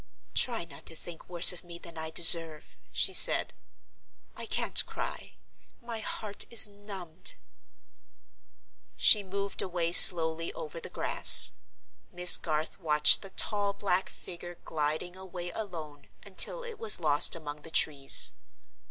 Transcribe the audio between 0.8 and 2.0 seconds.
to think worse of me than